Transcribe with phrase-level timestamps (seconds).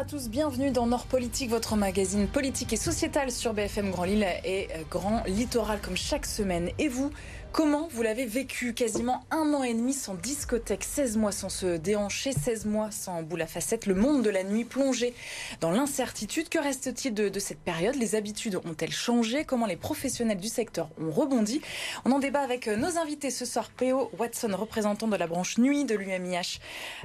[0.00, 4.26] à tous, bienvenue dans Nord Politique, votre magazine politique et sociétal sur BFM Grand Lille
[4.46, 6.70] et Grand Littoral comme chaque semaine.
[6.78, 7.10] Et vous
[7.52, 11.76] Comment vous l'avez vécu Quasiment un an et demi sans discothèque, 16 mois sans se
[11.76, 15.14] déhancher, 16 mois sans boule à facettes, le monde de la nuit plongé
[15.60, 16.48] dans l'incertitude.
[16.48, 17.96] Que reste-t-il de, de, cette période?
[17.96, 19.44] Les habitudes ont-elles changé?
[19.44, 21.60] Comment les professionnels du secteur ont rebondi?
[22.04, 23.68] On en débat avec nos invités ce soir.
[23.76, 24.12] P.O.
[24.16, 26.60] Watson, représentant de la branche nuit de l'UMIH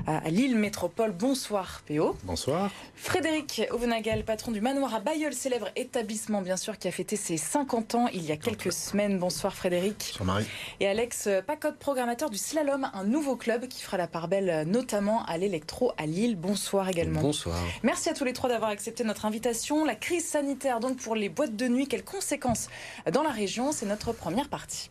[0.05, 1.11] à Lille Métropole.
[1.11, 2.15] Bonsoir P.O.
[2.23, 2.71] Bonsoir.
[2.95, 7.37] Frédéric Auvenagal, patron du manoir à Bayeul, célèbre établissement bien sûr qui a fêté ses
[7.37, 9.17] 50 ans il y a quelques semaines.
[9.17, 10.15] Bonsoir Frédéric.
[10.19, 10.34] Bonsoir
[10.79, 15.23] et Alex Pacotte, programmateur du Slalom, un nouveau club qui fera la part belle notamment
[15.25, 16.35] à l'électro à Lille.
[16.35, 17.21] Bonsoir également.
[17.21, 17.57] Bonsoir.
[17.83, 19.85] Merci à tous les trois d'avoir accepté notre invitation.
[19.85, 22.69] La crise sanitaire donc pour les boîtes de nuit, quelles conséquences
[23.11, 23.71] dans la région?
[23.71, 24.89] C'est notre première partie.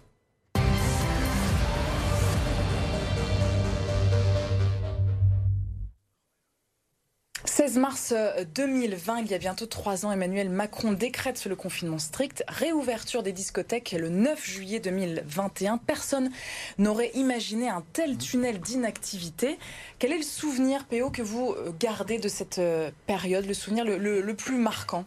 [7.57, 8.13] 16 mars
[8.57, 13.23] 2020, euh, il y a bientôt trois ans, Emmanuel Macron décrète le confinement strict, réouverture
[13.23, 15.79] des discothèques le 9 juillet 2021.
[15.79, 16.33] Personne
[16.79, 19.57] n'aurait imaginé un tel tunnel d'inactivité.
[20.01, 23.85] Quel est le souvenir, PO, que vous euh, gardez de cette euh, période, le souvenir
[23.85, 25.05] le, plus marquant?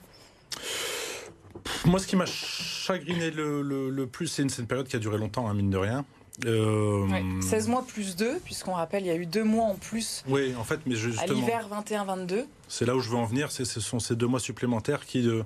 [1.83, 5.53] Moi, ce qui m'a chagriné le, plus, c'est une, période qui a duré longtemps, hein,
[5.53, 6.05] mine de rien.
[6.43, 10.23] 16 euh, mois plus 2, puisqu'on rappelle, il y a eu deux mois en plus.
[10.27, 11.23] Oui, en fait, mais justement.
[11.23, 12.45] À l'hiver 21-22.
[12.67, 15.27] C'est là où je veux en venir, ce sont ces deux mois supplémentaires qui.
[15.27, 15.43] Euh,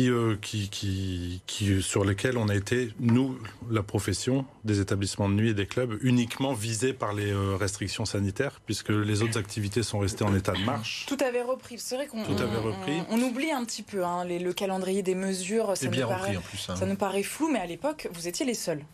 [0.00, 3.38] euh, qui, qui, qui, sur lesquels on a été, nous,
[3.70, 8.60] la profession des établissements de nuit et des clubs, uniquement visés par les restrictions sanitaires,
[8.66, 11.06] puisque les autres activités sont restées en état de marche.
[11.08, 11.78] Tout avait repris.
[11.78, 15.74] C'est vrai qu'on on, oublie un petit peu hein, le calendrier des mesures.
[15.74, 16.76] Ça, bien paraît, en plus, hein.
[16.76, 18.84] ça nous paraît flou, mais à l'époque, vous étiez les seuls.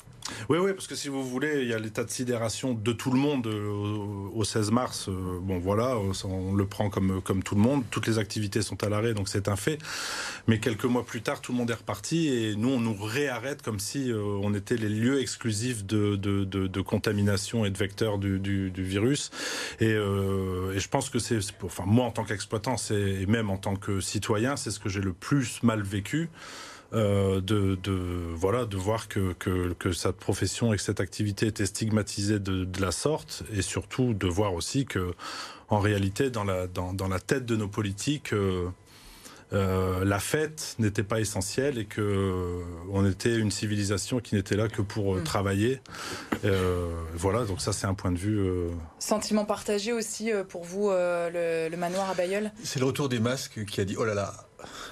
[0.49, 3.11] Oui, oui, parce que si vous voulez, il y a l'état de sidération de tout
[3.11, 5.09] le monde euh, au 16 mars.
[5.09, 7.85] Euh, bon, voilà, on le prend comme, comme tout le monde.
[7.91, 9.79] Toutes les activités sont à l'arrêt, donc c'est un fait.
[10.47, 13.61] Mais quelques mois plus tard, tout le monde est reparti et nous, on nous réarrête
[13.63, 18.19] comme si euh, on était les lieux exclusifs de, de, de, contamination et de vecteurs
[18.19, 19.31] du, du, virus.
[19.81, 23.77] Et, et, je pense que c'est, enfin, moi en tant qu'exploitant, et même en tant
[23.77, 26.29] que citoyen, c'est ce que j'ai le plus mal vécu.
[26.95, 27.77] Euh, de,
[28.35, 32.93] voilà, de voir que, que, cette profession et que cette activité était stigmatisée de, la
[32.93, 35.13] sorte, et surtout de voir aussi que,
[35.69, 38.69] en réalité, dans la, dans, dans la tête de nos politiques, euh,
[39.53, 44.69] euh, la fête n'était pas essentielle et que on était une civilisation qui n'était là
[44.69, 45.25] que pour mm.
[45.25, 45.81] travailler.
[47.15, 48.49] voilà, donc ça c'est un point de vue.
[48.99, 53.65] Sentiment partagé aussi pour vous, le, le, manoir à Bayeul C'est le retour des masques
[53.65, 54.44] qui a dit oh là là,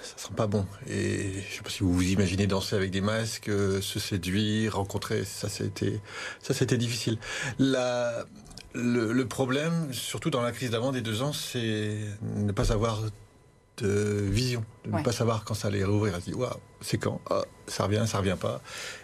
[0.03, 0.67] ça sent pas bon.
[0.89, 4.77] Et je sais pas si vous vous imaginez danser avec des masques, euh, se séduire,
[4.77, 6.01] rencontrer, ça c'était,
[6.43, 7.19] ça c'était difficile.
[7.59, 8.25] La,
[8.75, 13.03] le, problème, surtout dans la crise d'avant des deux ans, c'est ne pas avoir
[13.79, 16.15] de vision, de ne pas savoir quand ça allait rouvrir.
[16.17, 16.51] Se dit, waouh,
[16.81, 17.21] c'est quand?
[17.31, 18.61] Ah, Ça revient, ça revient pas.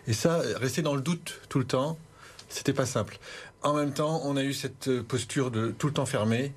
[0.07, 1.99] Et ça, rester dans le doute tout le temps,
[2.49, 3.19] c'était pas simple.
[3.63, 6.53] En même temps, on a eu cette posture de tout le temps fermé,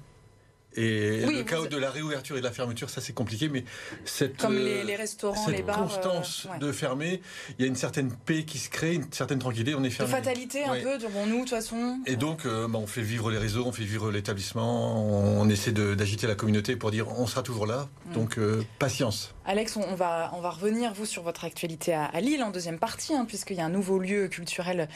[0.75, 3.65] et le chaos de la réouverture et de la fermeture, ça c'est compliqué, mais
[4.05, 7.21] cette, Comme les, euh, restaurants, cette les bars, constance euh, de fermer,
[7.57, 10.11] il y a une certaine paix qui se crée, une certaine tranquillité, on est fermé.
[10.11, 11.99] De fatalité un peu, dirons-nous, de toute façon.
[12.05, 15.73] Et donc, euh, bah, on fait vivre les réseaux, on fait vivre l'établissement, on, essaie
[15.73, 18.13] d'agiter la communauté pour dire on sera toujours là, mm.
[18.13, 18.39] donc
[18.79, 19.33] patience.
[19.45, 23.13] Alex, on, va, on va revenir, vous, sur votre actualité à, Lille en deuxième partie,
[23.13, 24.87] hein, puisqu'il y a un nouveau lieu culturel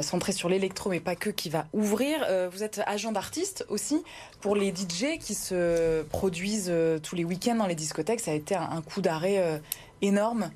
[0.00, 2.26] centré sur l'électro, mais pas que, qui va ouvrir.
[2.52, 4.02] vous êtes agent d'artiste aussi
[4.40, 8.34] pour les DJ qui se produisent euh, tous les week-ends dans les discothèques, ça a
[8.34, 9.58] été un, coup d'arrêt euh,
[10.02, 10.50] énorme.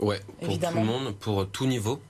[0.00, 0.80] Ouais, pour évidemment.
[0.80, 2.00] tout le monde, pour tout niveau.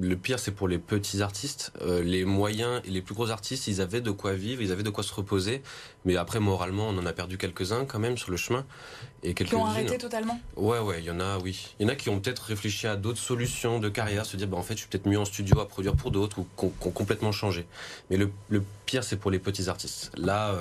[0.00, 1.72] Le pire, c'est pour les petits artistes.
[1.82, 4.82] Euh, les moyens et les plus gros artistes, ils avaient de quoi vivre, ils avaient
[4.82, 5.62] de quoi se reposer.
[6.04, 8.66] Mais après, moralement, on en a perdu quelques-uns quand même sur le chemin.
[9.22, 11.74] Et quelques qui ont arrêté totalement Ouais, ouais, il y en a, oui.
[11.78, 14.48] Il y en a qui ont peut-être réfléchi à d'autres solutions de carrière, se dire,
[14.48, 16.66] bah, en fait, je suis peut-être mieux en studio à produire pour d'autres ou qui
[16.66, 17.66] ont, complètement changé.
[18.10, 18.30] Mais le,
[18.86, 20.10] pire, c'est pour les petits artistes.
[20.16, 20.56] Là,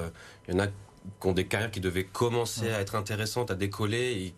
[0.47, 3.55] il y en a qui ont des carrières qui devaient commencer à être intéressantes, à
[3.55, 4.33] décoller, et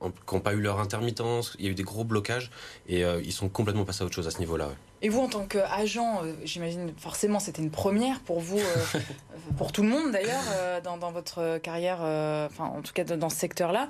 [0.00, 2.50] qui n'ont pas eu leur intermittence, il y a eu des gros blocages,
[2.88, 4.68] et euh, ils sont complètement passés à autre chose à ce niveau-là.
[5.02, 9.00] Et vous, en tant qu'agent, euh, j'imagine forcément c'était une première pour vous, euh,
[9.58, 10.42] pour tout le monde d'ailleurs,
[10.82, 13.88] dans, votre carrière, enfin en tout cas dans ce secteur-là.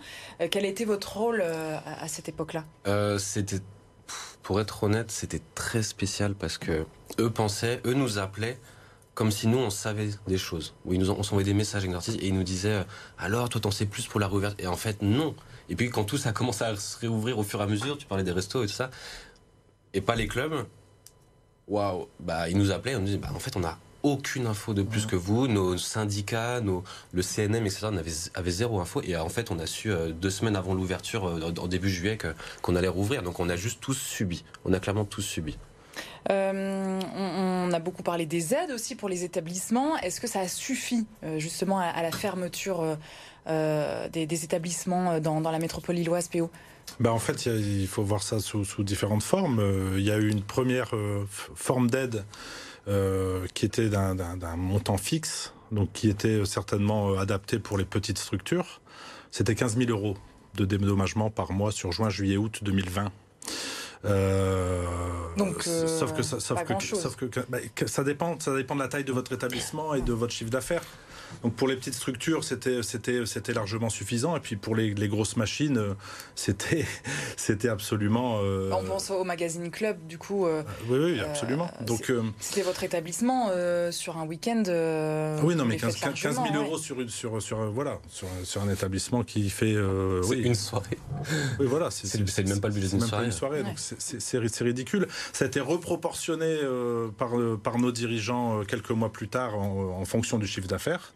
[0.50, 2.64] quel était votre rôle à, cette époque-là?
[3.18, 3.60] C'était,
[4.42, 6.86] pour être honnête, c'était très spécial parce que
[7.18, 8.58] eux pensaient, eux nous appelaient
[9.14, 10.74] comme si nous on savait des choses.
[10.84, 12.84] Où ils nous on s'envoyait des messages avec l'artiste et ils nous disaient euh,
[13.18, 15.34] alors toi t'en sais plus pour la réouverture et en fait non.
[15.68, 17.98] Et puis quand tout ça a commencé à se réouvrir au fur et à mesure,
[17.98, 18.90] tu parlais des restos et tout ça,
[19.94, 20.66] et pas les clubs,
[21.68, 24.72] waouh, bah ils nous appelaient, on nous disait bah en fait on a aucune info
[24.72, 25.46] de plus que vous.
[25.46, 26.82] Nos syndicats, nos,
[27.12, 27.88] le CNM, etc.
[27.88, 29.02] Avait, avait zéro info.
[29.02, 32.16] Et en fait, on a su deux semaines avant l'ouverture, en début juillet,
[32.62, 33.22] qu'on allait rouvrir.
[33.22, 34.42] Donc on a juste tous subi.
[34.64, 35.58] On a clairement tous subi.
[36.30, 39.96] Euh, on, a beaucoup parlé des aides aussi pour les établissements.
[39.98, 42.96] Est-ce que ça suffit euh, justement à, la fermeture
[43.46, 46.50] euh, des, établissements dans, la métropole lilloise, PO
[46.98, 49.62] ben en fait, il, faut voir ça sous, différentes formes.
[49.96, 50.92] Il y a eu une première
[51.54, 52.24] forme d'aide
[53.54, 58.80] qui était d'un montant fixe, donc qui était certainement adapté pour les petites structures.
[59.30, 60.16] C'était 15 000 euros
[60.56, 63.12] de dédommagement par mois sur juin, juillet, août 2020.
[64.04, 64.84] Euh,
[65.36, 68.88] Donc, sauf que, sauf que, sauf que, bah, que, ça dépend, ça dépend de la
[68.88, 70.82] taille de votre établissement et de votre chiffre d'affaires.
[71.42, 74.36] Donc pour les petites structures, c'était c'était c'était largement suffisant.
[74.36, 75.94] Et puis pour les, les grosses machines, euh,
[76.34, 76.86] c'était
[77.36, 78.40] c'était absolument.
[78.42, 78.70] Euh...
[78.72, 80.46] On pense au magazine club, du coup.
[80.46, 81.70] Euh, oui, oui, absolument.
[81.86, 83.50] Donc euh, c'était votre établissement
[83.90, 84.62] sur un week-end.
[85.42, 88.70] oui, non, mais 15, 15 000 euros sur une sur sur voilà sur, sur un
[88.70, 89.76] établissement qui fait.
[90.22, 90.98] c'est une soirée.
[91.58, 91.90] Oui, voilà.
[91.90, 93.26] C'est même pas le budget d'une soirée.
[93.26, 95.08] Une soirée Donc c'est ridicule.
[95.32, 96.58] Ça a été reproportionné
[97.16, 97.30] par
[97.62, 101.12] par nos dirigeants quelques mois plus tard en, en fonction du chiffre d'affaires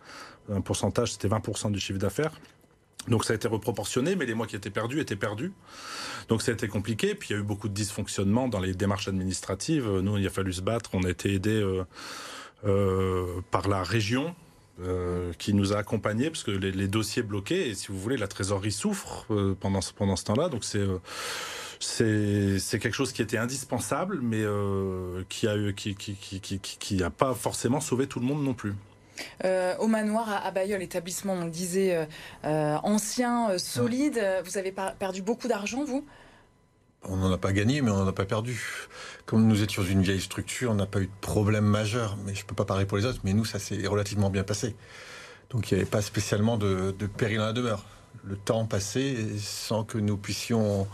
[0.51, 2.33] un pourcentage, c'était 20% du chiffre d'affaires.
[3.09, 5.53] Donc ça a été reproportionné, mais les mois qui étaient perdus étaient perdus.
[6.29, 7.15] Donc ça a été compliqué.
[7.15, 9.87] Puis il y a eu beaucoup de dysfonctionnements dans les démarches administratives.
[9.87, 10.91] Nous, il a fallu se battre.
[10.95, 11.85] On a été aidés euh,
[12.65, 14.35] euh, par la région.
[14.83, 18.27] Euh, qui nous a accompagnés parce que les, dossiers bloqués et si vous voulez la
[18.27, 19.25] trésorerie souffre
[19.61, 20.65] pendant ce temps-là donc
[21.79, 24.43] c'est quelque chose qui était indispensable mais
[25.29, 25.47] qui
[27.05, 28.75] a pas forcément sauvé tout le monde non plus.
[29.45, 32.05] Euh, au manoir à, Bayol, établissement, on le disait, euh,
[32.45, 34.23] euh, ancien, solide.
[34.45, 36.05] Vous avez perdu beaucoup d'argent, vous?
[37.07, 38.89] On n'en a pas gagné, mais on n'en a pas perdu.
[39.27, 42.17] Comme nous étions une vieille structure, on n'a pas eu de problème majeur.
[42.25, 44.43] Mais je ne peux pas parler pour les autres, mais nous, ça s'est relativement bien
[44.43, 44.75] passé.
[45.51, 47.85] Donc il n'y avait pas spécialement de, péril dans la demeure.
[48.25, 50.89] Le temps passé sans que nous puissions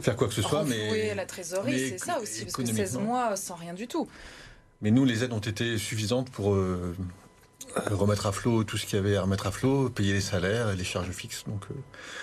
[0.00, 0.64] faire quoi que ce soit.
[0.64, 4.06] Mais la trésorerie, c'est ça aussi, parce que 16 mois sans rien du tout.
[4.82, 6.54] Mais nous, les aides ont été suffisantes pour
[7.90, 10.70] remettre à flot tout ce qu'il y avait à remettre à flot, payer les salaires
[10.70, 11.44] et les charges fixes.
[11.46, 11.74] Donc, euh,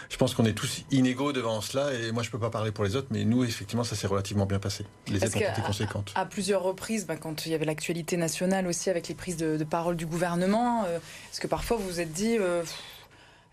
[0.09, 1.93] je pense qu'on est tous inégaux devant cela.
[1.93, 4.45] Et moi, je peux pas parler pour les autres, mais nous, effectivement, ça s'est relativement
[4.45, 4.85] bien passé.
[5.07, 6.11] Les aides ont été conséquentes.
[6.15, 9.63] À, plusieurs reprises, bah, quand il y avait l'actualité nationale aussi avec les prises de,
[9.63, 10.97] parole du gouvernement, euh,
[11.31, 12.63] est-ce que parfois vous vous êtes dit euh,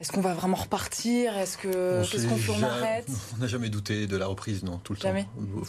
[0.00, 1.36] est-ce qu'on va vraiment repartir?
[1.36, 3.06] Est-ce que qu'est-ce qu'on fait On arrête?
[3.36, 5.24] On n'a jamais douté de la reprise, non, tout le jamais.
[5.24, 5.62] temps.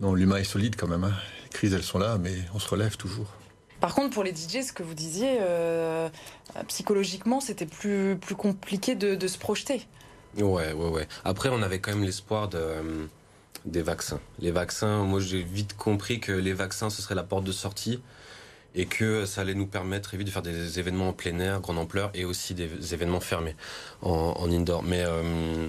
[0.00, 1.04] Non, l'humain est solide quand même.
[1.04, 1.12] Hein.
[1.44, 3.26] Les crises, elles sont là, mais on se relève toujours.
[3.80, 6.08] Par contre, pour les DJ, ce que vous disiez, euh,
[6.68, 9.86] psychologiquement, c'était plus, plus compliqué de, se projeter.
[10.36, 11.08] Ouais, ouais, ouais.
[11.24, 13.06] Après, on avait quand même l'espoir de, euh,
[13.64, 14.20] des vaccins.
[14.38, 18.00] Les vaccins, moi, j'ai vite compris que les vaccins, ce serait la porte de sortie
[18.74, 21.78] et que ça allait nous permettre vite de faire des événements en plein air, grande
[21.78, 23.56] ampleur, et aussi des événements fermés
[24.02, 24.82] en, indoor.
[24.84, 25.68] Mais, euh,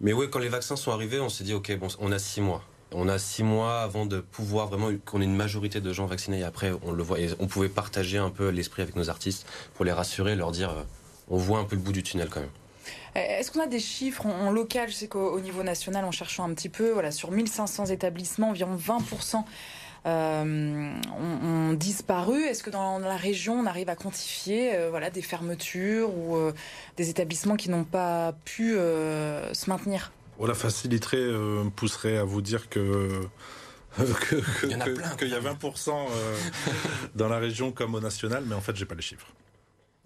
[0.00, 2.40] mais ouais, quand les vaccins sont arrivés, on s'est dit, ok, bon, on a six
[2.40, 2.64] mois.
[2.92, 6.40] On a six mois avant de pouvoir vraiment qu'on ait une majorité de gens vaccinés.
[6.40, 7.18] Et après, on le voit.
[7.38, 10.82] on pouvait partager un peu l'esprit avec nos artistes pour les rassurer, leur dire, euh,
[11.28, 12.50] on voit un peu le bout du tunnel quand même.
[13.16, 14.88] Euh, est-ce qu'on a des chiffres en, local?
[14.88, 18.76] Je sais qu'au niveau national, en cherchant un petit peu, voilà, sur 1500 établissements, environ
[18.76, 19.44] 20%
[20.06, 20.92] euh,
[21.22, 22.42] ont, disparu.
[22.42, 26.36] Est-ce que dans la région, on arrive à quantifier voilà, des fermetures ou
[26.96, 30.10] des établissements qui n'ont pas pu se maintenir?
[30.46, 33.20] La faciliterait euh, me pousserait à vous dire que
[34.58, 36.36] qu'il y, a 20% euh,
[37.14, 39.26] dans la région comme au national, mais en fait, j'ai pas les chiffres.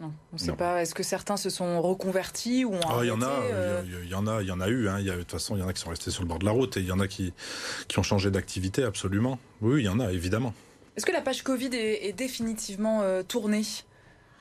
[0.01, 0.83] Non, on ne sait pas.
[0.83, 4.09] Est-ce que certains se sont reconvertis ou ont ah, Il y en a, euh il
[4.09, 4.89] y, en a, il y en a eu.
[4.89, 4.99] Hein.
[4.99, 6.29] Il y a, de toute façon, il y en a qui sont restés sur le
[6.29, 7.33] bord de la route et il y en a qui
[7.87, 9.39] qui ont changé d'activité, absolument.
[9.61, 10.53] Oui, il y en a, évidemment.
[10.97, 13.63] Est-ce que la page Covid est, définitivement tournée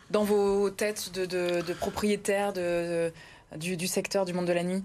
[0.10, 3.12] dans vos têtes de, propriétaires de,
[3.58, 4.84] du secteur du monde de la nuit?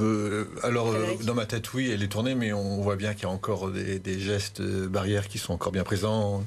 [0.00, 3.24] Euh, alors, euh, dans ma tête, oui, elle est tournée, mais on voit bien qu'il
[3.24, 6.42] y a encore des, gestes euh, barrières qui sont encore bien présents.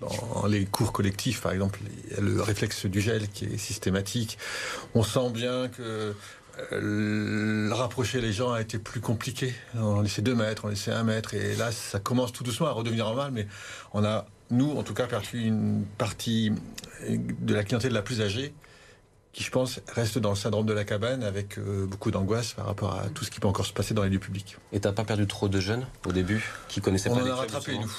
[0.00, 3.58] Dans les cours collectifs, par exemple, il y a le réflexe du gel qui est
[3.58, 4.38] systématique.
[4.94, 6.14] On sent bien que
[7.70, 9.52] rapprocher les gens a été plus compliqué.
[9.74, 12.72] On laissait deux mètres, on laissait un mètre, et là, ça commence tout doucement à
[12.72, 13.46] redevenir normal, mais
[13.92, 16.50] on a, nous, en tout cas, perdu une partie
[17.06, 18.54] de la clientèle la plus âgée
[19.32, 22.66] qui, je pense, reste dans le syndrome de la cabane avec euh, beaucoup d'angoisse par
[22.66, 24.56] rapport à tout ce qui peut encore se passer dans les lieux publics.
[24.72, 27.30] Et t'as pas perdu trop de jeunes au début qui connaissaient on pas On en
[27.30, 27.92] a rattrapé, nous.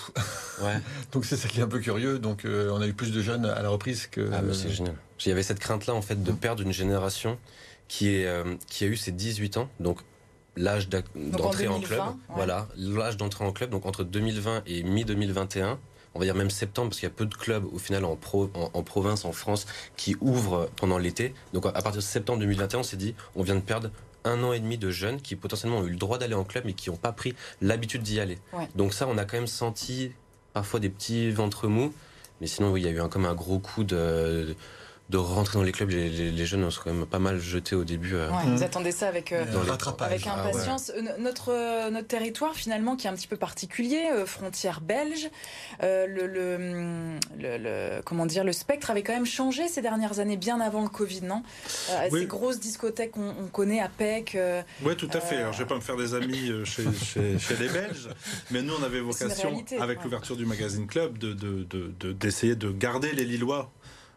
[0.65, 0.79] Ouais.
[1.13, 2.19] donc c'est ça qui est un peu curieux.
[2.19, 4.29] Donc euh, on a eu plus de jeunes à la reprise que.
[4.33, 4.95] Ah, bah, c'est génial.
[5.25, 6.37] Il y avait cette crainte-là, en fait, de mm.
[6.37, 7.37] perdre une génération
[7.87, 9.69] qui, est, euh, qui a eu ses 18 ans.
[9.79, 9.99] Donc
[10.57, 12.01] l'âge d'entrée en, club.
[12.29, 15.77] Voilà, l'âge d'entrée en club, donc entre 2020 et mi-2021
[16.13, 18.11] on va dire même septembre, parce qu'il y a peu de clubs au final en,
[18.11, 19.65] en, province, en France,
[19.95, 21.33] qui ouvrent pendant l'été.
[21.53, 23.91] Donc à partir de septembre 2021, on s'est dit, on vient de perdre
[24.23, 26.65] un an et demi de jeunes qui potentiellement ont eu le droit d'aller en club
[26.65, 28.37] mais qui n'ont pas pris l'habitude d'y aller.
[28.75, 30.11] Donc ça, on a quand même senti
[30.53, 31.93] parfois des petits ventres mous.
[32.39, 34.55] Mais sinon, oui, il y a eu un, comme un gros coup de,
[35.11, 35.89] de rentrer dans les clubs.
[35.89, 38.15] Les, jeunes ont quand même pas mal jeté au début.
[38.15, 39.43] Euh, vous attendez ça avec, euh,
[39.99, 40.91] avec ah impatience.
[40.95, 45.29] Euh, notre, notre territoire, finalement, qui est un petit peu particulier, frontière belge,
[45.81, 50.81] le, le, comment dire, le spectre avait quand même changé ces dernières années, bien avant
[50.81, 51.43] le Covid, non?
[52.09, 54.37] Ces grosses discothèques qu'on on connaît à PEC.
[54.83, 55.37] oui, tout à fait.
[55.37, 58.09] Alors, je vais pas me faire des amis chez, chez, les Belges,
[58.49, 63.11] mais nous, on avait vocation, avec l'ouverture du magazine Club, d'essayer de, de, de garder
[63.11, 63.71] les Lillois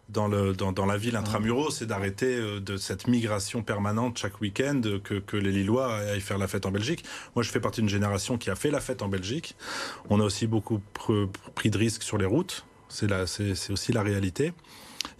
[0.09, 4.41] dans, le, dans, dans la ville intramuros, c'est d'arrêter euh, de cette migration permanente chaque
[4.41, 7.05] week-end que, que les Lillois aillent faire la fête en Belgique.
[7.35, 9.57] Moi, je fais partie d'une génération qui a fait la fête en Belgique.
[10.11, 10.81] On a aussi beaucoup
[11.55, 12.67] pris de risques sur les routes.
[12.89, 14.53] C'est c'est aussi la réalité.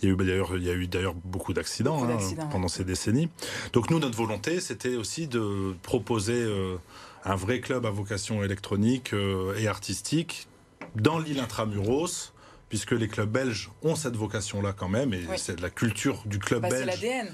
[0.03, 2.19] Il y a eu d'ailleurs, il y a eu d'ailleurs beaucoup d'accidents hein,
[2.51, 3.29] pendant ces décennies.
[3.73, 6.77] Donc nous, notre volonté, c'était aussi de proposer euh,
[7.25, 10.47] un vrai club à vocation électronique euh, et artistique
[10.95, 12.34] dans l'île intramuros
[12.75, 16.63] puisque les clubs belges ont cette vocation-là quand même, et c'est la culture du club
[16.63, 16.87] bah, belge.
[16.87, 17.29] l'ADN,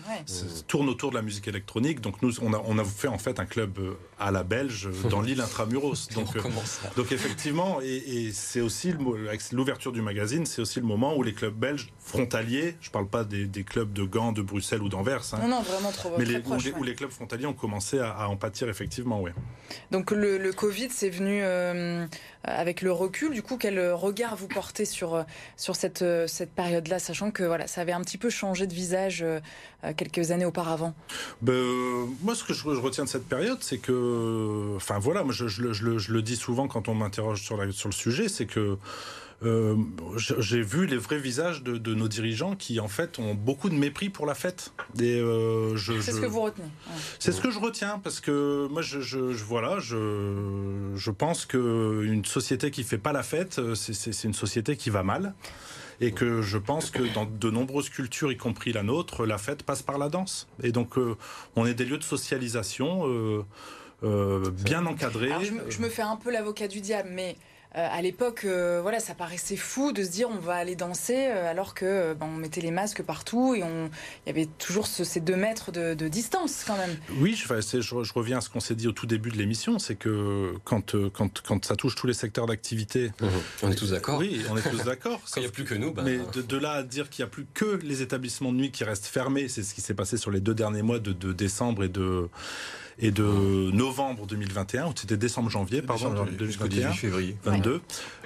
[0.69, 2.03] tourne autour de la musique électronique.
[2.03, 4.89] Donc nous, on a, on a fait en fait un club euh, à la belge
[4.89, 6.09] euh, dans l'île intramuros.
[6.15, 6.43] Donc, euh,
[6.95, 8.93] donc effectivement, et, c'est aussi
[9.27, 12.93] avec l'ouverture du magazine, c'est aussi le moment où les clubs belges frontaliers, je ne
[12.93, 16.11] parle pas des, clubs de Gand, de Bruxelles ou d'Anvers, hein, non, non, vraiment trop,
[16.19, 16.43] mais les,
[16.77, 19.31] où, les, clubs frontaliers ont commencé à, en pâtir effectivement, oui.
[19.91, 21.43] Donc le, Covid, c'est venu
[22.45, 23.33] avec le recul.
[23.33, 25.25] Du coup, quel regard vous portez sur
[25.57, 28.75] sur cette, euh, cette période-là, sachant que voilà, ça avait un petit peu changé de
[28.75, 29.41] visage euh,
[29.85, 30.95] euh, quelques années auparavant.
[31.43, 31.55] Ben,
[32.23, 36.13] Moi, ce que je, retiens de cette période, c'est que, enfin voilà, moi, je, je,
[36.13, 38.79] le dis souvent quand on m'interroge sur, sur le sujet, c'est que
[39.43, 39.75] euh,
[40.17, 44.11] j'ai vu les vrais visages de, nos dirigeants qui, en fait, ont beaucoup de mépris
[44.11, 44.73] pour la fête.
[45.01, 46.69] Euh, c'est ce que vous retenez.
[47.19, 52.25] C'est ce que je retiens parce que moi, je, je voilà, je, je pense qu'une
[52.25, 55.35] société qui fait pas la fête, c'est une société qui va mal.
[56.03, 59.65] Et que je pense que dans de nombreuses cultures, y compris la nôtre, la fête
[59.65, 60.49] passe par la danse.
[60.63, 61.15] Et donc, euh,
[61.57, 63.45] on est des lieux de socialisation
[64.03, 65.31] bien encadrés.
[65.43, 67.37] je, me, fais un peu l'avocat du diable, mais
[67.77, 71.29] euh, à l'époque, euh, voilà, ça paraissait fou de se dire on va aller danser
[71.29, 74.89] euh, alors que ben, on mettait les masques partout et on, il y avait toujours
[74.89, 76.97] ces deux mètres de, distance quand même.
[77.19, 79.95] Oui, je, je, reviens à ce qu'on s'est dit au tout début de l'émission, c'est
[79.95, 83.27] que quand, quand, quand ça touche tous les secteurs d'activité, mmh.
[83.63, 84.19] on est tous d'accord.
[84.19, 85.21] Oui, on est tous d'accord.
[85.37, 87.31] il n'y a plus que nous, ben, mais de, là à dire qu'il n'y a
[87.31, 90.33] plus que les établissements de nuit qui restent fermés, c'est ce qui s'est passé sur
[90.33, 92.29] les deux derniers mois de, de décembre et de
[93.01, 97.81] et de novembre 2021, ou c'était décembre-janvier, pardon, 2021, février 22.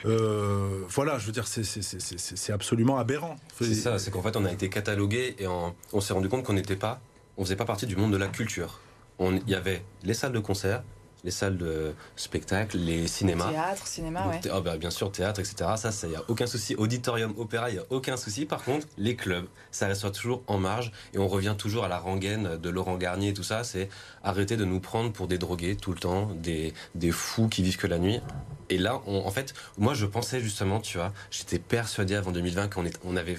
[0.04, 3.36] Euh, voilà, je veux dire, c'est absolument aberrant.
[3.58, 6.54] C'est ça, c'est qu'en fait, on a été catalogué et on s'est rendu compte qu'on
[6.54, 7.00] n'était pas,
[7.36, 8.80] on faisait pas partie du monde de la culture.
[9.20, 10.82] Il y avait les salles de concert,
[11.24, 13.50] les salles de spectacle, les cinémas.
[13.50, 14.40] Théâtre, cinéma, ouais.
[14.54, 15.70] Oh, bah, bien sûr, théâtre, etc.
[15.76, 16.74] Ça, il n'y a aucun souci.
[16.76, 18.44] Auditorium, opéra, il n'y a aucun souci.
[18.44, 20.92] Par contre, les clubs, ça reste toujours en marge.
[21.14, 23.64] Et on revient toujours à la rengaine de Laurent Garnier et tout ça.
[23.64, 23.88] C'est
[24.22, 27.78] arrêter de nous prendre pour des drogués tout le temps, des, des fous qui vivent
[27.78, 28.20] que la nuit.
[28.68, 32.84] Et là, en fait, moi, je pensais justement, tu vois, j'étais persuadé avant 2020 qu'on
[33.04, 33.38] on avait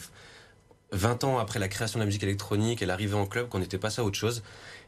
[0.92, 3.78] 20 ans après la création de la musique électronique et l'arrivée en club qu'on était
[3.78, 4.44] passé à autre chose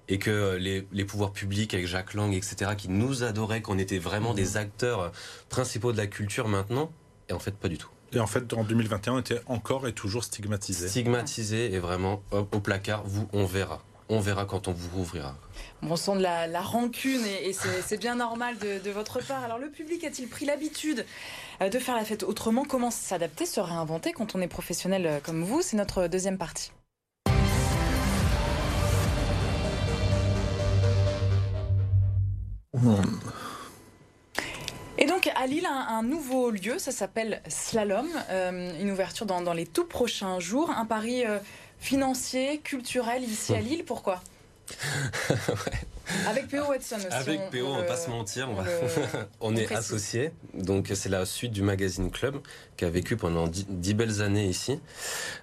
[0.10, 4.34] et que les, pouvoirs publics avec Jacques Lang, etc., qui nous adoraient, qu'on était vraiment
[4.34, 4.58] des mhm.
[4.58, 5.12] acteurs
[5.50, 6.92] principaux de la culture maintenant,
[7.30, 7.90] et en fait pas du tout.
[8.14, 10.88] Et en fait, en 2021, on était encore et toujours stigmatisé.
[10.88, 13.84] Stigmatisé et vraiment au placard, vous, on verra.
[14.10, 15.36] On verra quand on vous rouvrira.
[15.82, 19.44] on sent de la, rancune et, c'est bien normal de, de, votre part.
[19.44, 21.06] Alors le public a-t-il pris l'habitude
[21.62, 22.64] euh, de faire la fête autrement?
[22.64, 25.62] Comment s'adapter, se réinventer quand on est professionnel euh, comme vous?
[25.62, 26.72] C'est notre deuxième partie.
[34.98, 39.66] Et donc à Lille, un, nouveau lieu, ça s'appelle Slalom, euh, une ouverture dans, les
[39.66, 41.38] tout prochains jours, un pari euh,
[41.80, 44.22] financier, culturel ici à Lille, pourquoi?
[46.28, 47.08] Avec PO Watson aussi.
[47.12, 48.50] Avec PO, on, va pas se mentir,
[49.42, 50.32] on, est associés.
[50.54, 52.38] Donc c'est la suite du magazine Club
[52.78, 54.80] qui a vécu pendant dix, belles années ici.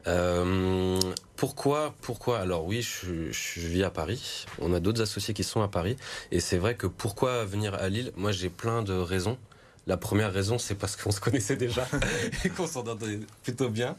[0.06, 0.99] Euh,
[1.37, 2.40] pourquoi Pourquoi?
[2.40, 4.47] Alors oui, je, je, vis à Paris.
[4.61, 5.97] On a d'autres associés qui sont à Paris.
[6.30, 8.12] Et c'est vrai que pourquoi venir à Lille?
[8.16, 9.38] Moi j'ai plein de raisons.
[9.87, 11.87] La première raison, c'est parce qu'on se connaissait déjà
[12.45, 13.97] et qu'on s'entendait plutôt bien.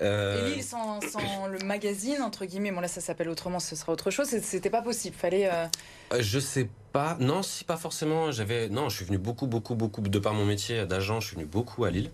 [0.00, 0.46] Euh...
[0.46, 1.00] Et Lille, sans,
[1.48, 4.82] le magazine, entre guillemets, bon là ça s'appelle autrement, ce sera autre chose, c'était pas
[4.82, 5.16] possible.
[5.16, 5.48] Fallait.
[5.48, 5.66] Euh...
[6.12, 7.16] euh je sais pas.
[7.18, 8.30] Non, si pas forcément.
[8.30, 8.68] J'avais.
[8.68, 11.46] Non, je suis venu beaucoup, beaucoup, beaucoup, de par mon métier d'agent, je suis venu
[11.46, 12.10] beaucoup à Lille.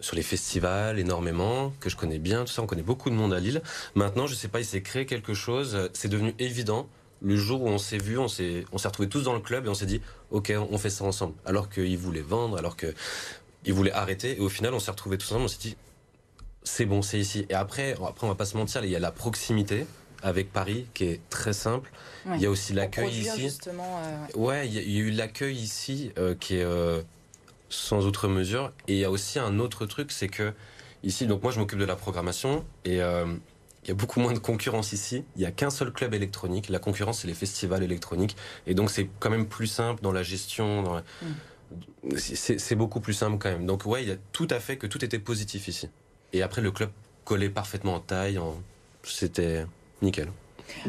[0.00, 3.32] sur les festivals énormément, que je connais bien, tout ça, on connaît beaucoup de monde
[3.32, 3.62] à Lille.
[3.94, 6.88] Maintenant, je sais pas, il s'est créé quelque chose, c'est devenu évident.
[7.24, 9.66] Le jour où on s'est vu, on s'est, on s'est retrouvés tous dans le club
[9.66, 10.00] et on s'est dit,
[10.30, 11.34] ok, on fait ça ensemble.
[11.46, 14.36] Alors qu'ils voulaient vendre, alors qu'ils voulaient arrêter.
[14.36, 15.76] Et au final, on s'est retrouvés tous ensemble, on s'est dit,
[16.64, 17.46] c'est bon, c'est ici.
[17.48, 19.86] Et après, après, on va pas se mentir, il y a la proximité
[20.22, 21.90] avec Paris qui est très simple.
[22.34, 23.58] Il y a aussi l'accueil ici.
[23.68, 27.02] Euh, ouais, il y, a eu l'accueil ici euh, qui est euh,
[27.68, 28.72] sans outre mesure.
[28.88, 30.54] Et il y a aussi un autre truc, c'est que
[31.02, 33.00] ici, donc moi je m'occupe de la programmation et
[33.84, 35.24] il y a beaucoup moins de concurrence ici.
[35.36, 36.70] Il n'y a qu'un seul club électronique.
[36.70, 38.36] La concurrence, c'est les festivals électroniques.
[38.66, 41.02] Et donc, c'est quand même plus simple dans la gestion.
[41.22, 42.16] Mm.
[42.16, 43.66] C'est beaucoup plus simple quand même.
[43.66, 45.90] Donc, ouais, il y a tout à fait que tout était positif ici.
[46.32, 46.90] Et après, le club
[47.24, 48.40] collait parfaitement en taille.
[49.02, 49.66] C'était
[50.00, 50.28] nickel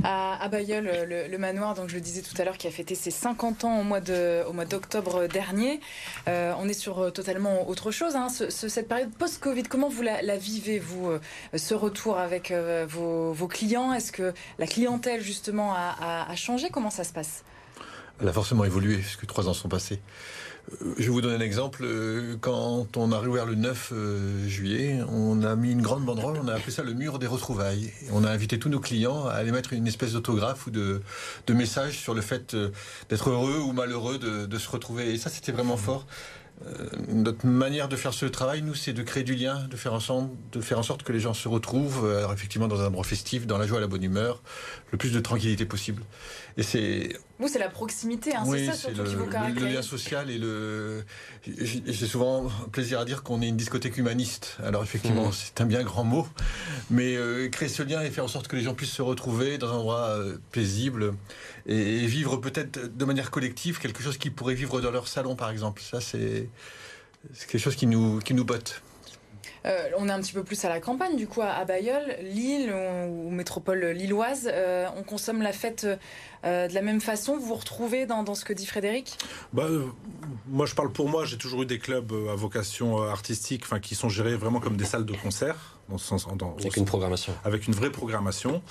[0.03, 0.85] à, Bayeul,
[1.29, 3.79] le, manoir, donc je le disais tout à l'heure, qui a fêté ses 50 ans
[3.79, 5.79] au mois d'octobre dernier.
[6.27, 8.15] Euh, on est sur euh, totalement autre chose.
[8.15, 8.27] Hein.
[8.29, 11.19] cette période post-Covid, comment vous la, vivez, vous, euh,
[11.55, 12.51] ce retour avec
[12.87, 13.93] vos, clients?
[13.93, 16.69] Est-ce que la clientèle justement a, a changé?
[16.71, 17.43] Comment ça se passe?
[18.21, 19.99] Elle a forcément évolué, puisque trois ans sont passés.
[20.97, 21.83] Je vais vous donner un exemple.
[21.83, 26.39] Euh, quand on a réouvert le 9 euh, juillet, on a mis une grande banderole,
[26.43, 27.91] on a appelé ça le mur des retrouvailles.
[28.11, 31.01] On a invité tous nos clients à aller mettre une espèce d'autographe ou de,
[31.49, 32.71] message sur le fait euh,
[33.09, 35.13] d'être heureux ou malheureux de se retrouver.
[35.13, 36.07] Et ça, c'était vraiment fort.
[36.65, 39.93] Euh, notre manière de faire ce travail, nous, c'est de créer du lien, de faire,
[39.93, 42.87] ensemble, de faire en sorte que les gens se retrouvent, euh, alors effectivement dans un
[42.87, 44.41] endroit festif, dans la joie et la bonne humeur,
[44.91, 46.03] le plus de tranquillité possible.
[46.57, 47.09] Et c'est.
[47.39, 49.63] Vous, c'est la proximité, hein, c'est ça surtout qui vous caractérise.
[49.63, 51.03] Le lien social et le.
[51.45, 54.57] J'ai souvent plaisir à dire qu'on est une discothèque humaniste.
[54.63, 55.33] Alors effectivement, mmh.
[55.33, 56.25] c'est un bien grand mot,
[56.89, 59.57] mais euh, créer ce lien et faire en sorte que les gens puissent se retrouver
[59.57, 60.17] dans un endroit
[60.53, 61.13] paisible
[61.65, 65.49] et, vivre peut-être de manière collective quelque chose qu'ils pourraient vivre dans leur salon, par
[65.49, 65.81] exemple.
[65.81, 66.49] Ça, c'est
[67.47, 68.81] quelque chose qui nous, qui nous botte.
[69.65, 72.71] Euh, on est un petit peu plus à la campagne, du coup, à, Bayeul, Lille
[72.71, 74.49] ou, métropole lilloise.
[74.51, 75.87] Euh, on consomme la fête
[76.45, 77.37] euh, de la même façon.
[77.37, 79.17] Vous vous retrouvez dans, ce que dit Frédéric?
[79.53, 79.67] Bah,
[80.47, 81.25] Moi, je parle pour moi.
[81.25, 85.05] J'ai toujours eu des clubs à vocation artistique qui sont gérés vraiment comme des salles
[85.05, 85.55] de concert.
[85.87, 86.27] Dans ce sens,
[86.59, 87.31] avec une programmation.
[87.43, 88.63] Avec une vraie programmation.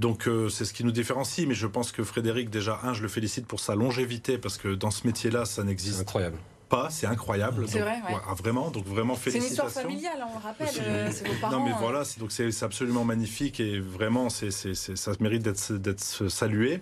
[0.00, 1.46] Donc c'est ce qui nous différencie.
[1.46, 4.74] Mais je pense que Frédéric, déjà, un, je le félicite pour sa longévité parce que
[4.74, 7.66] dans ce métier-là, ça n'existe incroyable pas, c'est incroyable.
[7.68, 9.64] C'est vrai, ah, vraiment, donc vraiment félicitations.
[9.68, 11.58] C'est une histoire familiale, on le rappelle, euh, c'est vos parents.
[11.58, 11.76] Non mais hein.
[11.80, 16.80] voilà, donc c'est absolument magnifique et vraiment, c'est ça mérite d'être salué.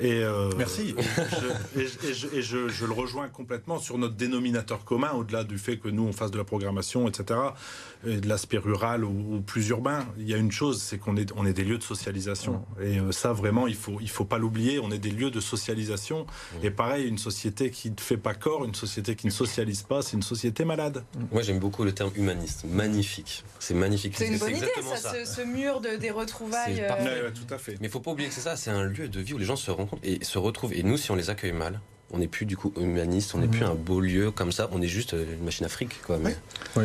[0.00, 0.94] Et euh, merci.
[1.76, 6.12] et, je, le rejoins complètement sur notre dénominateur commun, au-delà du fait que nous on
[6.12, 7.40] fasse de la programmation, etc.
[8.06, 10.06] Et de l'aspect rural ou, plus urbain.
[10.18, 12.64] Il y a une chose, c'est qu'on est on est des lieux de socialisation.
[12.80, 14.78] Et euh, ça vraiment, il faut il faut pas l'oublier.
[14.78, 16.26] On est des lieux de socialisation.
[16.62, 20.02] Et pareil, une société qui ne fait pas corps, une société qui ne socialise pas,
[20.02, 21.04] c'est une société malade.
[21.32, 22.64] Moi, j'aime beaucoup le terme humaniste.
[22.68, 23.44] Magnifique.
[23.58, 24.14] C'est magnifique.
[24.16, 26.82] C'est une bonne idée, ça, Ce, mur de, des retrouvailles.
[26.82, 27.30] Euh...
[27.30, 27.76] tout à fait.
[27.80, 28.56] Mais il faut pas oublier que c'est ça.
[28.56, 30.74] C'est un lieu de vie où les gens se rencontrent et se retrouvent.
[30.74, 33.48] Et nous, si on les accueille mal, on n'est plus du coup humaniste, on n'est
[33.48, 33.70] plus mmh.
[33.70, 36.00] un beau lieu comme ça, on est juste euh, une machine afrique.
[36.02, 36.36] Quoi, mais...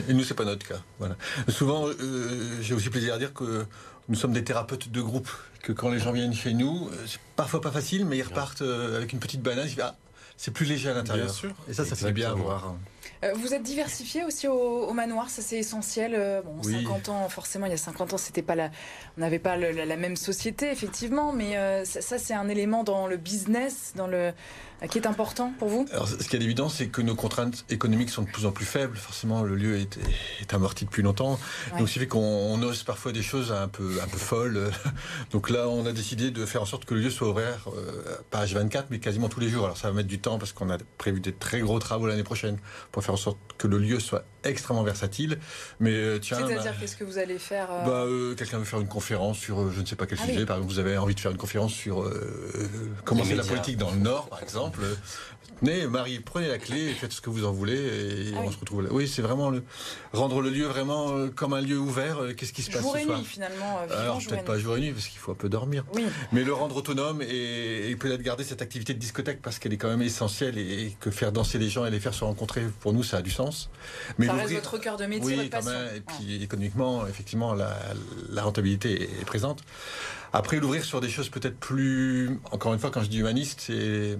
[0.09, 0.81] et nous, c'est pas notre cas.
[0.99, 1.15] Voilà.
[1.47, 3.65] Souvent, euh, j'ai aussi plaisir à dire que
[4.09, 5.29] nous sommes des thérapeutes de groupe,
[5.61, 8.63] que quand les gens viennent chez nous, euh, c'est parfois pas facile, mais ils repartent
[8.63, 9.95] avec une petite banane, ils disent, ah,
[10.41, 11.27] c'est plus léger à l'intérieur.
[11.27, 11.51] Bien sûr.
[11.69, 12.73] Et ça, ça fait bien à voir.
[13.23, 16.13] Euh, vous êtes diversifié aussi au, manoir, ça c'est essentiel.
[16.15, 18.71] Euh, bon, 50 ans, forcément, il y a 50 ans, c'était pas la,
[19.17, 23.17] on n'avait pas la, même société, effectivement, mais euh, ça, c'est un élément dans le
[23.17, 24.31] business, dans le,
[24.89, 25.85] qui est important pour vous?
[25.91, 28.65] Alors, ce qui est évident, c'est que nos contraintes économiques sont de plus en plus
[28.65, 28.97] faibles.
[28.97, 29.99] Forcément, le lieu est,
[30.41, 31.39] est amorti depuis longtemps.
[31.77, 34.71] Donc, ce qui fait qu'on ose parfois des choses un peu, un peu folles.
[35.31, 37.67] Donc là, on a décidé de faire en sorte que le lieu soit ouvert,
[38.31, 39.65] pas H24, mais quasiment tous les jours.
[39.65, 42.23] Alors, ça va mettre du temps parce qu'on a prévu des très gros travaux l'année
[42.23, 42.57] prochaine
[42.91, 45.39] pour faire en sorte que le lieu soit extrêmement versatile.
[45.79, 48.65] Mais euh, tiens, c'est-à-dire bah, qu'est-ce que vous allez faire euh bah, euh, Quelqu'un veut
[48.65, 50.45] faire une conférence sur je ne sais pas quel ah sujet.
[50.45, 52.11] Par exemple, vous avez envie de faire une conférence sur
[53.05, 54.81] comment c'est la politique dans le Nord, par exemple.
[55.59, 58.57] Tenez, Marie, prenez la clé, faites ce que vous en voulez, et ah on se
[58.57, 58.89] retrouve là.
[58.91, 59.63] Oui, c'est vraiment le,
[60.11, 62.17] rendre le lieu vraiment comme un lieu ouvert.
[62.35, 63.79] Qu'est-ce qui se passe jour ce et nuit, finalement.
[63.91, 65.85] Alors peut-être pas jour et nuit parce qu'il faut un peu dormir.
[65.93, 66.03] Oui.
[66.31, 69.89] Mais le rendre autonome et, peut-être garder cette activité de discothèque parce qu'elle est quand
[69.89, 73.03] même essentielle et, que faire danser les gens et les faire se rencontrer pour nous
[73.03, 73.69] ça a du sens.
[74.17, 77.77] Mais ça reste votre cœur de métier, oui, Quand même, et puis économiquement, effectivement, la,
[78.29, 79.63] la rentabilité est présente.
[80.33, 82.39] Après, l'ouvrir sur des choses peut-être plus.
[82.51, 84.17] Encore une fois, quand je dis humaniste, c'est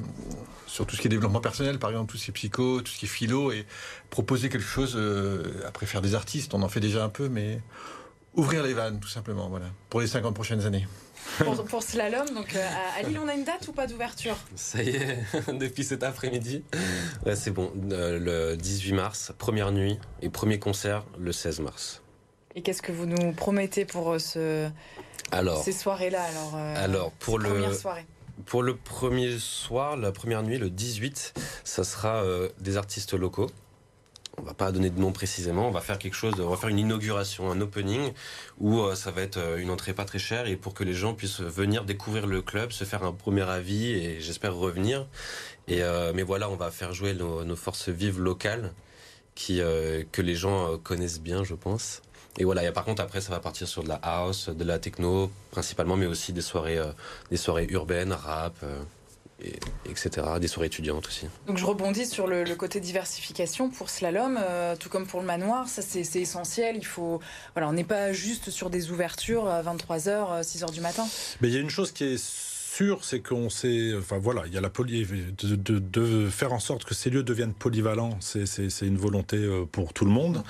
[0.68, 2.92] sur tout ce qui est développement personnel, par exemple, tout ce qui est psycho, tout
[2.92, 3.66] ce qui est philo, et
[4.10, 4.94] proposer quelque chose.
[4.96, 7.62] Euh, après, faire des artistes, on en fait déjà un peu, mais
[8.36, 10.88] ouvrir les vannes, tout simplement, voilà, pour les 50 prochaines années.
[11.38, 12.28] pour, pour slalom.
[12.34, 12.68] Donc euh,
[12.98, 14.38] à, Lille, on a une date ou pas d'ouverture?
[14.56, 15.18] Ça y est,
[15.54, 16.64] depuis cet après-midi.
[17.26, 17.72] Ouais, c'est bon.
[17.92, 22.02] Euh, le 18 mars, première nuit et premier concert le 16 mars.
[22.56, 24.70] Et qu'est-ce que vous nous promettez pour euh, ce,
[25.32, 28.06] Alors, ces soirées-là alors, euh, alors pour le premières soirées?
[28.46, 33.50] pour le premier soir, la première nuit, le 18, ça sera euh, des artistes locaux.
[34.42, 35.68] On va pas donner de nom précisément.
[35.68, 36.34] On va faire quelque chose.
[36.40, 38.12] on va faire une inauguration, un opening
[38.60, 40.94] où euh, ça va être euh, une entrée pas très chère et pour que les
[40.94, 45.06] gens puissent venir découvrir le club, se faire un premier avis et j'espère revenir.
[45.68, 48.74] Et euh, mais voilà, on va faire jouer nos, forces vives locales
[49.36, 49.60] qui
[50.12, 52.02] que les gens connaissent bien, je pense.
[52.38, 52.64] Et voilà.
[52.66, 55.96] Et par contre, après, ça va partir sur de la house, de la techno principalement,
[55.96, 56.80] mais aussi des soirées,
[57.30, 58.56] des soirées urbaines, rap,
[59.44, 60.28] et, etc.
[60.40, 61.28] Des soirées étudiantes aussi.
[61.48, 65.26] Donc je rebondis sur le, le côté diversification pour slalom, euh, tout comme pour le
[65.26, 66.78] manoir, ça c'est essentiel.
[66.78, 67.20] Il faut,
[67.54, 71.08] voilà, on n'est pas juste sur des ouvertures à 23h, 6h du matin.
[71.42, 74.54] Mais il y a une chose qui est sûre, c'est qu'on sait, enfin voilà, il
[74.54, 78.18] y a la poly, de, faire en sorte que ces lieux deviennent polyvalents.
[78.22, 80.44] C'est- une volonté euh, pour tout le monde.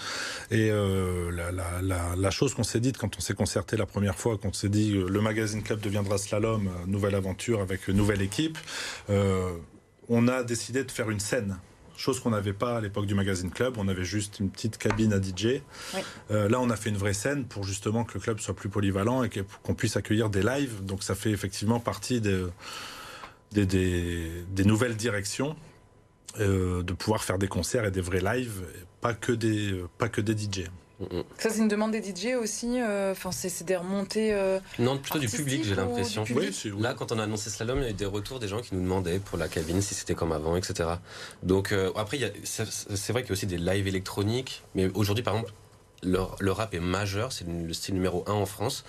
[0.51, 4.49] Et euh, la, chose qu'on s'est dite quand on s'est concerté la première fois, quand
[4.49, 8.57] on s'est dit euh, le magazine club deviendra slalom, nouvelle aventure avec une nouvelle équipe,
[10.09, 11.57] on a décidé de faire une scène.
[12.01, 15.13] Chose qu'on n'avait pas à l'époque du magazine club, on avait juste une petite cabine
[15.13, 15.61] à DJ.
[15.93, 15.99] Oui.
[16.31, 18.69] Euh, là, on a fait une vraie scène pour justement que le club soit plus
[18.69, 19.29] polyvalent et
[19.61, 20.83] qu'on puisse accueillir des lives.
[20.83, 22.43] Donc, ça fait effectivement partie des,
[23.51, 25.55] des, des- des nouvelles directions
[26.39, 28.63] euh, de pouvoir faire des concerts et des vrais lives,
[28.99, 30.63] pas que des, pas que des DJ.
[31.37, 32.79] Ça c'est une demande des DJ aussi.
[32.81, 34.33] euh, Enfin c'est c'est des remontées.
[34.33, 36.23] euh, Non, plutôt du public, j'ai l'impression.
[36.35, 36.51] oui.
[36.79, 38.75] Là, quand on a annoncé Slalom, il y a eu des retours des gens qui
[38.75, 40.89] nous demandaient pour la cabine si c'était comme avant, etc.
[41.43, 45.35] Donc euh, après, c'est vrai qu'il y a aussi des lives électroniques, mais aujourd'hui, par
[45.35, 45.53] exemple,
[46.03, 48.83] le, le rap est majeur, c'est le style numéro un en France.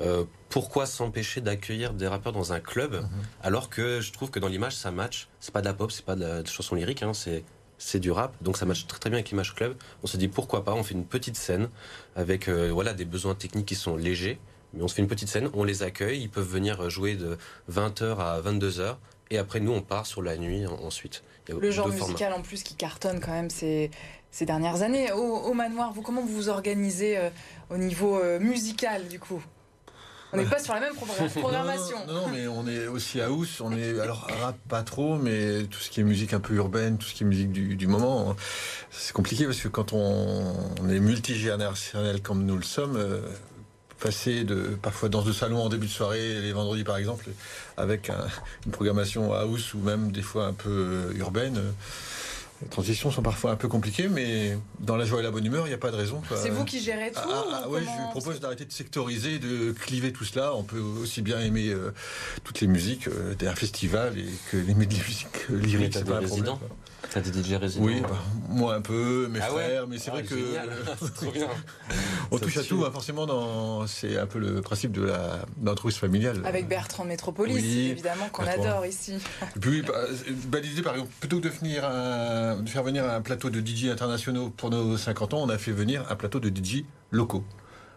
[0.00, 3.06] Euh, pourquoi s'empêcher d'accueillir des rappeurs dans un club
[3.42, 6.04] alors que je trouve que dans l'image ça match c'est pas de la pop c'est
[6.04, 7.44] pas de la chanson lyrique hein, c'est
[7.78, 10.28] c'est du rap donc ça match très très bien avec l'image club on se dit
[10.28, 11.68] pourquoi pas on fait une petite scène
[12.14, 14.38] avec euh, voilà des besoins techniques qui sont légers
[14.74, 17.36] mais on se fait une petite scène on les accueille ils peuvent venir jouer de
[17.70, 18.96] 20h à 22h
[19.30, 21.86] et après nous on part sur la nuit en- ensuite Il y a Le genre
[21.88, 22.04] formats.
[22.04, 23.90] musical en plus qui cartonne quand même ces,
[24.30, 25.10] ces dernières années.
[25.12, 27.30] Au, au manoir, vous comment vous vous organisez euh,
[27.70, 29.42] au niveau euh, musical du coup?
[30.36, 31.96] On n'est pas sur la même progra- programmation.
[32.06, 33.60] Non, non, non, mais on est aussi à house.
[33.60, 36.98] On est alors rap pas trop, mais tout ce qui est musique un peu urbaine,
[36.98, 38.36] tout ce qui est musique du, du moment,
[38.90, 42.96] c'est compliqué parce que quand on, on est multigénérationnel comme nous le sommes.
[42.96, 43.20] euh,
[43.98, 47.30] passer de parfois danse de salon en début de soirée les vendredis par exemple
[47.78, 48.26] avec un-
[48.66, 51.70] une programmation house ou même des fois un peu euh, urbaine euh,
[52.62, 55.66] les transitions sont parfois un peu compliquées mais dans la joie et la bonne humeur
[55.66, 56.36] il n'y a pas de raison quoi.
[56.36, 59.38] C'est vous qui gérez tout Ah, ah, ou ouais, je lui propose d'arrêter de sectoriser,
[59.38, 60.54] de cliver tout cela.
[60.54, 61.92] On peut aussi bien aimer euh,
[62.44, 66.56] toutes les musiques euh, d'un festival et que des musiques lyriques, c'est pas un problème.
[66.58, 66.68] quoi.
[67.10, 70.10] T'as des DJ résidents Oui, bah, moi un peu, mes Ah ouais frères, mais c'est
[70.10, 70.70] Ah, vrai que génial.
[71.00, 71.48] C'est trop bien
[72.32, 72.84] on touche à tout.
[72.84, 76.42] hein, forcément, dans c'est un peu le principe de la d'entreprise familiale.
[76.44, 79.14] Avec Bertrand de Métropolis, Oui, évidemment qu'on adore ici.
[79.56, 79.94] Et puis, bah,
[80.48, 83.60] bah, l'idée, par exemple, plutôt que de, finir un- de faire venir un plateau de
[83.64, 87.44] DJ internationaux pour nos 50 ans, on a fait venir un plateau de DJ locaux.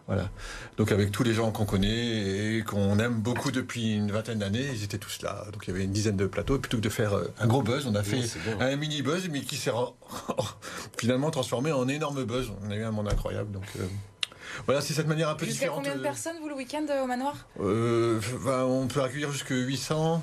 [0.10, 0.30] Voilà.
[0.78, 4.68] Donc avec tous les gens qu'on connaît et qu'on aime beaucoup depuis une vingtaine d'années,
[4.74, 5.46] ils étaient tous là.
[5.54, 6.56] Donc il y avait une dizaine de plateaux.
[6.56, 9.04] Et plutôt que de faire euh, un gros buzz, on a fait Oui, un mini
[9.04, 9.72] buzz, mais qui s'est
[10.98, 12.52] finalement transformé en énorme buzz.
[12.66, 13.52] On a eu un monde incroyable.
[13.52, 13.84] Donc euh,
[14.66, 15.84] voilà, c'est cette manière un peu Jusqu'à différente.
[15.84, 17.36] combien de personnes vous le week-end euh, au manoir?
[17.62, 20.22] Euh, bah, on peut accueillir jusque 800.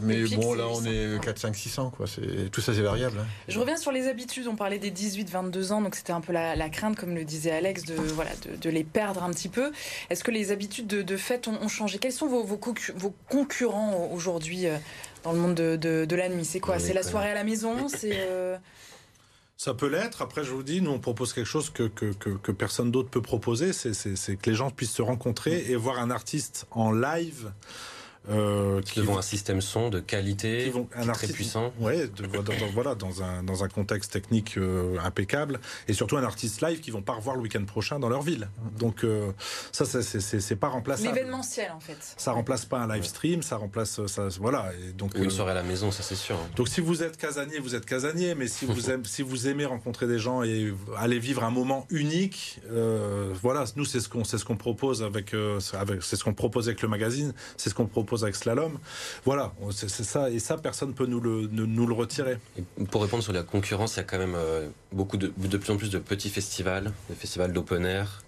[0.00, 0.90] Mais bon, là, on 800.
[0.90, 2.06] est 4, 5, 600, quoi.
[2.52, 3.18] Tout ça, c'est variable.
[3.20, 3.26] hein.
[3.48, 4.46] Je reviens sur les habitudes.
[4.48, 7.50] On parlait des 18-22 ans, donc c'était un peu la, la crainte, comme le disait
[7.50, 9.72] Alex, de, voilà, de, de les perdre un petit peu.
[10.10, 11.98] Est-ce que les habitudes de, de fête ont, ont changé?
[11.98, 14.76] Quels sont vos, vos, concu- vos concurrents aujourd'hui euh,
[15.24, 16.44] dans le monde de, de- de la nuit?
[16.44, 16.78] C'est quoi?
[16.78, 17.88] C'est la soirée à la maison?
[17.88, 18.56] C'est euh,
[19.60, 20.22] Ça peut l'être.
[20.22, 23.10] Après, je vous dis, nous, on propose quelque chose que, que, que, que personne d'autre
[23.10, 23.72] peut proposer.
[23.72, 27.50] C'est que les gens puissent se rencontrer et voir un artiste en live.
[28.30, 31.32] Euh, qui devant vont- un système son de qualité qui vont- qui est très artiste-
[31.34, 35.60] puissant Ouais, de- dans, dans- voilà, dans un, dans un contexte technique euh, impeccable.
[35.88, 38.48] Et surtout un artiste live qui vont pas revoir le week-end prochain dans leur ville.
[38.78, 39.32] Donc, euh,
[39.72, 41.08] ça, ça, c'est- pas remplaçable.
[41.14, 41.96] l'événementiel, en fait.
[42.16, 44.04] Ça remplace pas un live stream, ça remplace.
[44.06, 44.72] Ça, voilà.
[44.88, 47.02] Et donc, ou une euh, soirée à la maison ça c'est sûr donc si vous
[47.02, 50.42] êtes casanier, vous êtes casanier, mais si vous aimez, si vous aimez rencontrer des gens
[50.42, 54.56] et aller vivre un moment unique, euh, voilà, nous c'est ce qu'on c'est ce qu'on
[54.56, 58.17] propose avec, euh, avec c'est ce qu'on propose avec le magazine, c'est ce qu'on propose
[58.24, 58.78] avec Slalom.
[59.24, 62.38] Voilà, c'est ça et ça personne peut nous le ne- nous le retirer.
[62.58, 65.56] Et pour répondre sur la concurrence, il y a quand même euh, beaucoup de, de
[65.56, 68.22] plus en plus de petits festivals, des festivals d'open air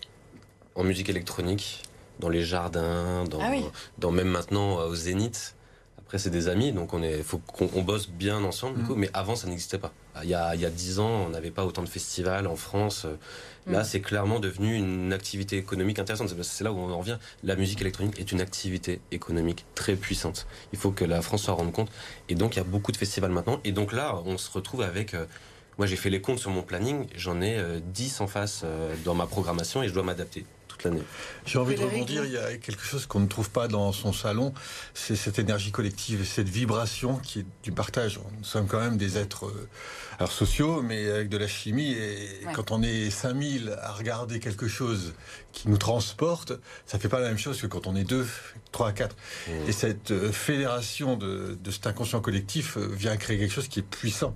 [0.74, 1.83] en musique électronique.
[2.20, 3.64] dans les jardins, dans, Ah oui.
[3.98, 5.55] dans même maintenant euh, au Zénith.
[6.11, 8.79] Après, c'est des amis, donc on est, faut qu'on on bosse bien ensemble.
[8.79, 8.87] du Mm.
[8.88, 8.94] coup.
[8.96, 9.92] Mais avant, ça n'existait pas.
[10.25, 13.07] Il y a dix ans, on n'avait pas autant de festivals en France.
[13.68, 13.85] Là, Mm.
[13.85, 16.29] c'est clairement devenu une activité économique intéressante.
[16.31, 17.18] C'est- C'est là où on en revient.
[17.44, 20.49] La musique électronique est une activité économique très puissante.
[20.73, 21.90] Il faut que la France s'en rende compte.
[22.29, 23.61] Et donc, il y a beaucoup de festivals maintenant.
[23.62, 25.14] Et donc là, on se retrouve avec.
[25.14, 25.27] euh,
[25.79, 27.07] moi, j'ai fait les comptes sur mon planning.
[27.14, 30.44] J'en ai euh, 10 en face euh, dans ma programmation et je dois m'adapter
[30.81, 31.03] toute l'année.
[31.47, 34.12] J'ai envie de rebondir, il y a quelque chose qu'on ne trouve pas dans son
[34.12, 34.53] salon,
[34.95, 38.21] c'est cette énergie collective, cette vibration qui est du partage.
[38.38, 39.69] Nous sommes quand même des êtres euh,
[40.19, 42.53] alors sociaux, mais avec de la chimie, et Ouais.
[42.55, 45.12] quand on est 5000 à regarder quelque chose
[45.53, 46.53] qui nous transporte,
[46.87, 48.27] ça fait pas la même chose que quand on est deux,
[48.73, 49.16] trois à quatre.
[49.66, 53.81] Et cette euh, fédération de, de cet inconscient collectif euh, vient créer quelque chose qui
[53.81, 54.35] est puissant.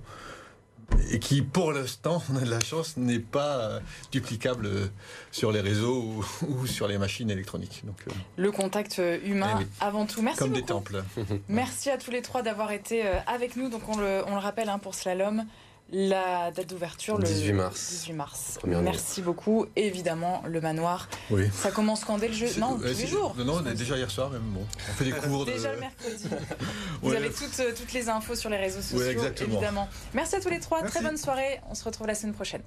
[1.11, 3.79] Et qui, pour l'instant, on a de la chance, n'est pas euh,
[4.11, 4.87] duplicable euh,
[5.31, 7.81] sur les réseaux ou, ou sur les machines électroniques.
[7.85, 9.67] Donc, euh, Le contact humain Eh oui.
[9.81, 10.21] avant tout.
[10.21, 10.61] Merci comme beaucoup.
[10.61, 11.03] des temples.
[11.49, 13.69] Merci à tous les trois d'avoir été avec nous.
[13.69, 15.45] Donc on le, on le rappelle hein, pour Slalom,
[15.91, 17.89] la date d'ouverture le 18 mars.
[17.91, 18.57] 18 mars.
[18.59, 18.85] Première nuit.
[18.89, 19.65] Merci beaucoup.
[19.75, 21.07] Évidemment, le manoir.
[21.29, 21.49] Oui.
[21.53, 22.47] Ça commence quand dès le jeu?
[22.57, 23.35] Non, tous les jours.
[23.37, 24.41] Non, non, déjà hier soir même.
[24.41, 25.51] Bon, on fait des cours de.
[25.51, 26.27] Déjà le mercredi.
[27.01, 27.17] Vous Ouais.
[27.17, 29.53] avez toutes, euh, toutes les infos sur les réseaux sociaux, exactement.
[29.53, 29.89] évidemment.
[30.13, 30.81] Merci à tous les trois.
[30.83, 31.61] Très bonne soirée.
[31.69, 32.61] On se retrouve la semaine prochaine.